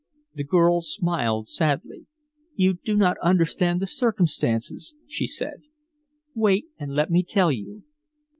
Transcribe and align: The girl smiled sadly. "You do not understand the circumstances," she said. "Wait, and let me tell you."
The 0.33 0.43
girl 0.43 0.81
smiled 0.81 1.47
sadly. 1.47 2.07
"You 2.55 2.79
do 2.83 2.95
not 2.95 3.19
understand 3.19 3.79
the 3.79 3.85
circumstances," 3.85 4.95
she 5.05 5.27
said. 5.27 5.61
"Wait, 6.33 6.65
and 6.79 6.95
let 6.95 7.11
me 7.11 7.21
tell 7.21 7.51
you." 7.51 7.83